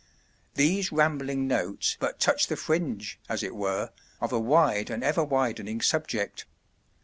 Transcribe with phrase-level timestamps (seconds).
[0.55, 5.23] ]These rambling notes but touch the fringe as it were of a wide and ever
[5.23, 6.47] widening subject.